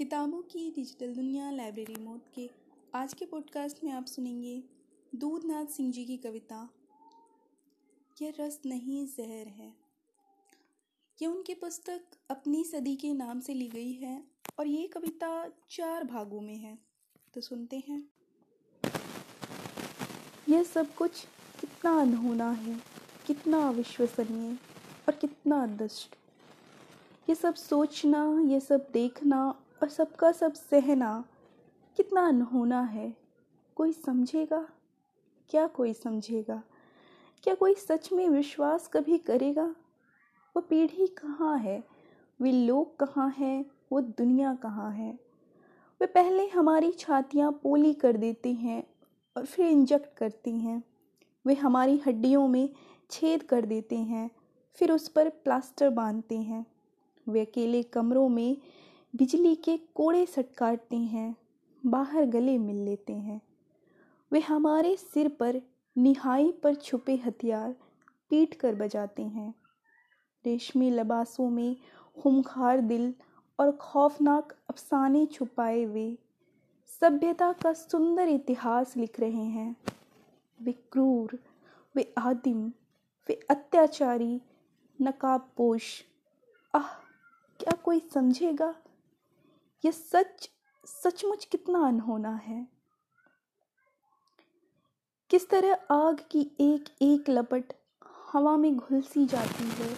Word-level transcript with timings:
किताबों 0.00 0.42
की 0.42 0.70
डिजिटल 0.70 1.14
दुनिया 1.14 1.50
लाइब्रेरी 1.50 1.94
मोड 2.02 2.20
के 2.34 2.50
आज 2.94 3.14
के 3.14 3.26
पॉडकास्ट 3.26 3.84
में 3.84 3.90
आप 3.92 4.06
सुनेंगे 4.06 4.62
दूधनाथ 5.14 5.66
सिंह 5.66 5.92
जी 5.92 6.04
की 6.04 6.16
कविता, 6.16 6.68
यह 8.22 8.32
रस 8.40 8.60
नहीं, 8.66 9.06
जहर 9.06 9.48
है। 9.48 9.74
यह 11.22 11.28
उनकी 11.28 11.54
पुस्तक 11.54 12.00
अपनी 12.30 12.64
सदी 12.64 12.96
के 12.96 13.12
नाम 13.12 13.40
से 13.40 13.54
ली 13.54 13.68
गई 13.68 13.92
है 13.92 14.24
और 14.58 14.66
ये 14.66 14.86
कविता 14.86 15.48
चार 15.70 16.04
भागों 16.04 16.40
में 16.40 16.56
है। 16.56 16.78
तो 17.34 17.40
सुनते 17.40 17.82
हैं। 17.88 18.02
यह 20.48 20.62
सब 20.62 20.94
कुछ 20.94 21.24
कितना 21.60 22.00
अनहोना 22.00 22.50
है, 22.50 22.80
कितना 23.26 23.68
अविश्वसनीय 23.68 24.58
और 25.08 25.14
कितना 25.14 25.66
दुष्ट 25.66 26.16
ये 27.28 27.34
सब 27.34 27.54
सोचना, 27.54 28.40
ये 28.46 28.60
सब 28.60 28.88
देखना 28.92 29.66
और 29.82 29.88
सबका 29.88 30.32
सब 30.32 30.52
सहना 30.52 31.24
कितना 31.96 32.28
अनहोना 32.28 32.82
है। 32.82 33.16
कोई 33.76 33.92
समझेगा? 33.92 34.68
क्या 35.48 35.66
कोई 35.66 35.92
समझेगा? 35.92 36.62
क्या 37.42 37.54
कोई 37.54 37.74
सच 37.74 38.12
में 38.12 38.28
विश्वास 38.28 38.88
कभी 38.88 39.18
करेगा? 39.18 39.74
वो 40.56 40.60
पीढ़ी 40.60 41.06
कहाँ 41.06 41.58
है? 41.58 41.84
वे 42.40 42.52
लोग 42.52 42.96
कहाँ 42.96 43.34
हैं? 43.38 43.64
वो 43.92 44.00
दुनिया 44.00 44.54
कहाँ 44.54 44.92
है? 44.92 45.18
वे 46.00 46.06
पहले 46.06 46.48
हमारी 46.48 46.92
छातियाँ 46.92 47.52
पोली 47.52 47.94
कर 47.94 48.16
देती 48.16 48.54
हैं 48.54 48.84
और 49.36 49.44
फिर 49.44 49.66
इंजेक्ट 49.66 50.16
करती 50.16 50.50
हैं। 50.50 50.82
वे 51.46 51.54
हमारी 51.54 52.02
हड्डियों 52.06 52.48
में 52.48 52.68
छेद 53.10 53.42
कर 53.42 53.66
देते 53.66 53.96
हैं, 53.96 54.30
फिर 54.74 54.92
उस 54.92 55.08
पर 55.08 55.28
प्लास्टर 55.28 55.90
बांधते 55.90 56.38
हैं। 56.38 56.66
वे 57.28 57.40
अकेले 57.40 57.82
कमरों 57.82 58.28
में 58.28 58.56
बिजली 59.16 59.54
के 59.54 59.76
कोड़े 59.76 60.26
सटकाते 60.26 60.96
हैं, 60.96 61.36
बाहर 61.86 62.24
गले 62.24 62.58
मिल 62.58 62.76
लेते 62.76 63.12
हैं। 63.12 63.40
वे 64.32 64.40
हमारे 64.40 64.96
सिर 64.96 65.28
पर 65.28 65.62
निहाई 65.98 66.52
पर 66.52 66.74
छुपे 66.74 67.16
हथियार 67.16 67.76
पीट 68.30 68.54
कर 68.54 68.74
बजाते 68.74 69.22
हैं। 69.22 69.54
रेशमी 70.46 70.90
लबासों 70.90 71.50
में 71.50 71.76
खुमखार 72.22 72.80
दिल 72.80 73.14
और 73.60 73.72
खौफनाक 73.72 74.56
अफसाने 74.70 75.26
छुपाए 75.26 75.84
वे 75.84 76.18
सभ्यता 76.86 77.52
का 77.52 77.72
सुंदर 77.72 78.28
इतिहास 78.28 78.96
लिख 78.96 79.20
रहे 79.20 79.44
हैं। 79.44 79.76
वे 80.62 80.72
क्रूर, 80.72 81.38
वे 81.96 82.14
आदिम, 82.18 82.72
वे 83.28 83.40
अत्याचारी, 83.50 84.40
नकाबपोश। 85.02 86.04
आह, 86.74 86.88
क्या 87.60 87.72
कोई 87.84 88.00
समझेगा? 88.00 88.74
ये 89.84 89.92
सच, 89.92 90.48
सचमुच 90.86 91.44
कितना 91.44 91.86
अनहोना 91.86 92.34
है? 92.36 92.66
किस 95.30 95.48
तरह 95.50 95.86
आग 95.90 96.20
की 96.30 96.40
एक 96.60 96.88
एक 97.02 97.30
लपट 97.30 97.72
हवा 98.32 98.56
में 98.56 98.76
घुलसी 98.76 99.24
जाती 99.26 99.64
है, 99.64 99.88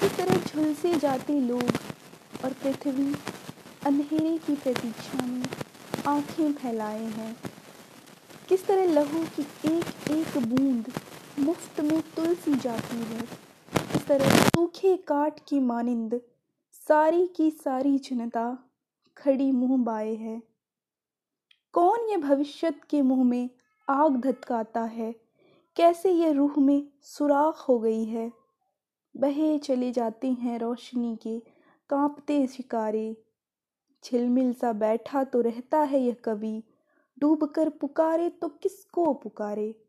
किस 0.00 0.16
तरह 0.16 0.36
झुलसे 0.36 0.94
जाते 0.94 1.40
लोग 1.40 2.44
और 2.44 2.52
पृथ्वी 2.52 3.14
अंधेरे 3.86 4.36
की 4.38 4.54
प्रतीक्षा 4.54 5.26
में 5.26 5.44
आँखें 6.06 6.52
फैलाए 6.52 7.04
हैं। 7.04 7.36
किस 8.48 8.66
तरह 8.66 8.92
लहू 8.92 9.24
की 9.36 9.42
एक 9.68 10.10
एक 10.10 10.38
बूंद 10.48 10.92
मुफ़्त 11.38 11.80
में 11.80 12.00
तुलसी 12.16 12.54
जाती 12.54 13.02
है, 13.04 13.22
किस 13.92 14.06
तरह 14.06 14.36
सूखे 14.38 14.96
काट 14.96 15.40
की 15.48 15.60
मानिंद 15.62 16.20
सारी 16.88 17.26
की 17.26 17.50
सारी 17.50 17.98
जनता 18.00 18.46
खड़ी 19.16 19.52
मुँह 19.52 19.84
बाए 19.84 20.14
है। 20.14 20.42
कौन 21.72 22.08
ये 22.10 22.16
भविष्यत 22.16 22.84
के 22.84 23.02
मुँह 23.02 23.24
में 23.24 23.50
आग 23.88 24.20
धतकाता 24.20 24.82
है? 24.82 25.14
कैसे 25.76 26.10
ये 26.10 26.32
रूह 26.32 26.54
में 26.58 26.88
सुराख 27.02 27.64
हो 27.68 27.78
गई 27.78 28.04
है? 28.04 28.32
बहे 29.16 29.58
चले 29.58 29.92
जाते 29.92 30.32
हैं 30.32 30.58
रोशनी 30.58 31.16
के 31.16 31.38
कांपते 31.88 32.46
शिकारे। 32.46 33.16
झिलमिल 34.04 34.52
सा 34.54 34.72
बैठा 34.72 35.24
तो 35.24 35.40
रहता 35.40 35.78
है 35.78 36.00
यह 36.00 36.16
कवि। 36.24 36.62
डूब 37.18 37.44
कर 37.44 37.68
पुकारे 37.68 38.28
तो 38.28 38.48
किसको 38.48 39.14
पुकारे? 39.14 39.84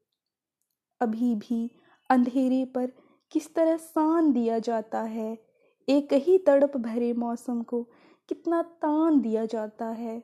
अभी 1.02 1.36
भी 1.36 1.72
अंधेरे 2.10 2.66
पर 2.66 2.92
किस 3.32 3.56
तरह 3.56 3.78
सान 3.78 4.32
दिया 4.32 4.60
जाता 4.60 5.02
है? 5.02 5.46
एक 5.90 6.14
ही 6.14 6.38
तड़प 6.38 6.78
भरे 6.78 7.14
मौसम 7.14 7.64
को 7.64 7.90
कितना 8.30 8.62
तान 8.62 9.22
दिया 9.22 9.46
जाता 9.46 9.86
है। 9.86 10.24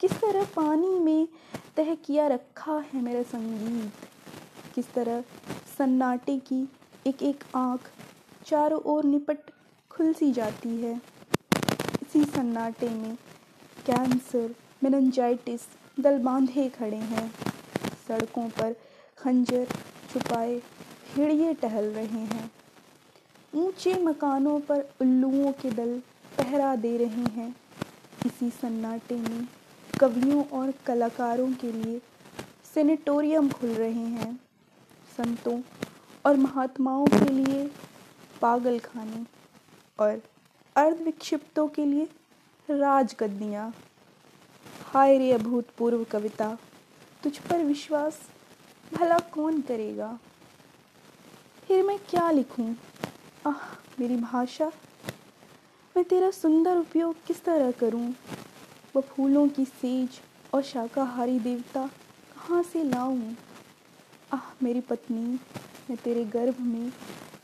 किस 0.00 0.12
तरह 0.12 0.44
पानी 0.44 0.88
में 0.88 1.28
तह 1.76 1.94
किया 1.94 2.26
रखा 2.26 2.78
है 2.78 3.02
मेरा 3.02 3.22
संगीत। 3.22 3.92
किस 4.74 4.92
तरह 4.92 5.24
सन्नाटे 5.78 6.38
की 6.38 6.68
एक 7.06 7.22
एक 7.22 7.44
आँख 7.54 7.90
चारों 8.46 8.80
ओर 8.80 9.04
निपट 9.04 9.38
खुल 9.90 10.12
सी 10.12 10.32
जाती 10.32 10.68
है। 10.68 11.00
इसी 12.02 12.24
सन्नाटे 12.24 12.88
में 12.88 13.16
कैंसर, 13.86 14.54
मेनजाइटिस, 14.84 15.60
दल 16.00 16.18
बांधे 16.18 16.68
खड़े 16.68 16.96
हैं। 16.96 17.32
सड़कों 18.08 18.48
पर 18.48 18.76
खंजर 19.18 19.66
छुपाए 20.12 20.62
भेड़िए 21.14 21.54
टहल 21.54 21.84
रहे 21.84 22.24
हैं। 22.24 22.50
ऊँचे 23.54 23.94
मकानों 23.94 24.60
पर 24.60 24.80
उल्लुओं 25.00 25.52
के 25.52 25.70
दल 25.70 26.02
पहरा 26.38 26.76
दे 26.76 26.96
रहे 26.96 27.24
हैं। 27.32 27.54
इसी 28.26 28.50
सन्नाटे 28.50 29.16
में 29.16 29.46
कवियों 30.00 30.44
और 30.44 30.72
कलाकारों 30.86 31.52
के 31.52 31.72
लिए 31.72 32.00
सेनेटोरियम 32.74 33.50
खुल 33.50 33.70
रहे 33.70 34.06
हैं। 34.16 34.34
संतों 35.16 35.60
और 36.26 36.36
महात्माओं 36.36 37.06
के 37.06 37.28
लिए 37.30 37.70
पागल 38.40 38.78
खाने 38.78 39.24
और 39.98 40.22
अर्धविक्षिप्तों 40.76 41.68
के 41.68 41.84
लिए 41.84 42.08
राजगद्दियाँ। 42.70 43.74
हाय 44.82 45.18
रे 45.18 45.32
अभूतपूर्व 45.32 46.04
कविता, 46.04 46.56
तुझ 47.22 47.38
पर 47.38 47.64
विश्वास 47.64 48.20
भला 48.94 49.18
कौन 49.18 49.60
करेगा? 49.60 50.18
फिर 51.66 51.82
मैं 51.84 51.98
क्या 52.10 52.30
लिखूं? 52.30 52.74
आह, 53.46 53.74
मेरी 54.00 54.16
भाषा 54.16 54.70
मैं 55.98 56.08
तेरा 56.08 56.30
सुंदर 56.30 56.76
उपयोग 56.76 57.16
किस 57.26 57.44
तरह 57.44 57.70
करूँ? 57.70 58.14
वह 58.96 59.02
फूलों 59.02 59.48
की 59.48 59.64
सेज 59.64 60.20
और 60.54 60.62
शाकाहारी 60.62 61.40
देवता 61.40 61.86
कहाँ 62.34 62.62
से 62.62 62.84
लाऊं? 62.84 63.34
आह, 64.32 64.54
मेरी 64.62 64.80
पत्नी, 64.80 65.34
मैं 65.90 65.96
तेरे 65.96 66.24
गर्भ 66.24 66.60
में 66.60 66.92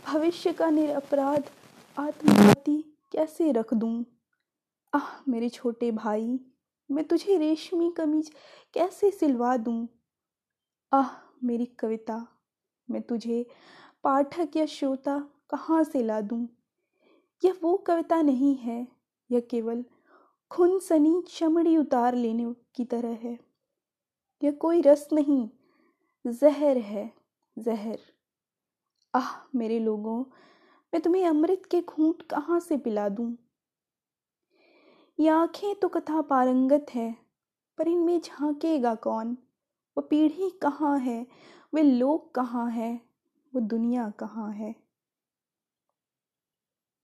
भविष्य 0.07 0.53
का 0.53 0.71
निरपराध 0.71 1.51
आत्मघाती 1.99 2.99
कैसे 3.13 3.53
रख 3.53 3.75
दूँ? 3.75 4.05
आह, 4.95 5.23
मेरे 5.29 5.49
छोटे 5.49 5.91
भाई, 5.91 6.41
मैं 6.91 7.05
तुझे 7.05 7.39
रेशमी 7.39 7.91
कमीज 7.91 8.33
कैसे 8.75 9.11
सिलवा 9.11 9.57
दूँ? 9.57 9.89
आह, 10.93 11.11
मेरी 11.45 11.67
कविता, 11.67 12.27
मैं 12.91 13.03
तुझे 13.03 13.47
पाठक 14.05 14.49
या 14.57 14.67
श्रोता 14.67 15.19
कहाँ 15.51 15.85
से 15.85 16.03
ला 16.03 16.21
दूँ? 16.21 16.49
यह 17.45 17.59
वो 17.63 17.77
कविता 17.77 18.23
नहीं 18.23 18.57
है, 18.57 18.89
यह 19.31 19.41
केवल 19.41 19.85
खुन 20.51 20.79
सनी 20.79 21.23
चमड़ी 21.29 21.77
उतार 21.77 22.15
लेने 22.15 22.55
की 22.75 22.85
तरह 22.85 23.13
है। 23.13 23.39
यह 24.45 24.51
कोई 24.51 24.81
रस 24.81 25.09
नहीं, 25.13 25.51
जहर 26.27 26.79
है, 26.79 27.13
जहर। 27.59 27.99
आह, 29.15 29.47
मेरे 29.55 29.79
लोगों, 29.79 30.21
मैं 30.95 31.01
तुम्हें 31.01 31.27
अमृत 31.27 31.63
के 31.71 31.81
घूंट 31.81 32.23
कहाँ 32.23 32.61
से 32.61 32.77
पिला 32.77 33.09
दूँ? 33.09 33.37
ये 35.21 35.29
आँखें 35.29 35.75
तो 35.75 35.89
कथा 35.89 36.21
पारंगत 36.21 36.87
है, 36.91 37.17
पर 37.79 37.89
इनमें 37.89 38.21
झांकेगा 38.21 38.95
कौन? 38.95 39.39
वो 39.97 40.01
पीढ़ी 40.01 40.51
कहाँ 40.51 40.99
है? 40.99 41.27
वे 41.75 41.83
लोग 41.83 42.35
कहाँ 42.35 42.71
है? 42.71 43.01
वो 43.55 43.61
दुनिया 43.61 44.11
कहाँ 44.11 44.53
है? 44.53 44.84